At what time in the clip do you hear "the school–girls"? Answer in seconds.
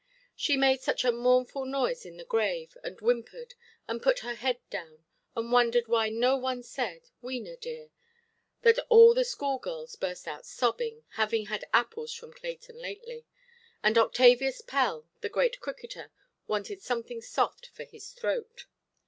9.13-9.95